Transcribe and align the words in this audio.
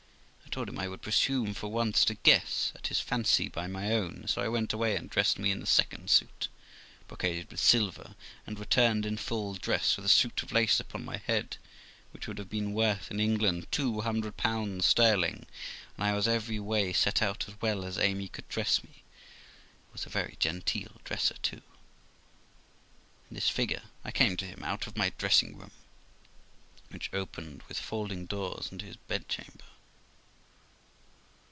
I 0.43 0.53
told 0.53 0.67
him 0.67 0.79
I 0.79 0.89
would 0.89 1.01
presume 1.01 1.53
for 1.53 1.69
once 1.71 2.03
to 2.03 2.13
guess 2.13 2.73
at 2.75 2.87
his 2.87 2.99
fancy 2.99 3.47
by 3.47 3.67
my 3.67 3.93
own; 3.93 4.25
so 4.27 4.41
I 4.41 4.49
went 4.49 4.73
away, 4.73 4.97
and 4.97 5.09
dressed 5.09 5.39
me 5.39 5.49
in 5.49 5.61
the 5.61 5.65
second 5.65 6.09
suit, 6.09 6.49
brocaded 7.07 7.49
with 7.49 7.61
silver, 7.61 8.15
and 8.45 8.59
returned 8.59 9.05
in 9.05 9.15
full 9.15 9.53
dress, 9.53 9.95
with 9.95 10.05
a 10.05 10.09
suit 10.09 10.43
of 10.43 10.51
lace 10.51 10.77
upon 10.77 11.05
my 11.05 11.15
head, 11.15 11.55
which 12.11 12.27
would 12.27 12.37
have 12.37 12.49
been 12.49 12.73
worth 12.73 13.09
in 13.09 13.21
England 13.21 13.65
two 13.71 14.01
hundred 14.01 14.35
pounds 14.35 14.85
sterling; 14.85 15.45
and 15.95 16.03
I 16.05 16.13
was 16.13 16.27
every 16.27 16.59
way 16.59 16.91
set 16.91 17.21
out 17.21 17.47
as 17.47 17.55
well 17.61 17.85
as 17.85 17.97
Amy 17.97 18.27
could 18.27 18.49
dress 18.49 18.83
me, 18.83 19.03
who 19.85 19.93
was 19.93 20.05
a 20.05 20.09
very 20.09 20.35
genteel 20.37 20.99
dresser 21.05 21.35
too. 21.41 21.61
In 23.29 23.35
this 23.35 23.47
figure 23.47 23.83
I 24.03 24.11
came 24.11 24.35
to 24.35 24.45
him, 24.47 24.63
out 24.65 24.85
of 24.85 24.97
my 24.97 25.13
dressing 25.17 25.55
room, 25.57 25.71
which 26.89 27.09
opened 27.13 27.63
with 27.69 27.79
folding 27.79 28.25
doors 28.25 28.69
into 28.69 28.83
his 28.85 28.97
bedchamber. 28.97 29.63